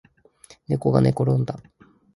[0.67, 1.59] ねこがねころんだ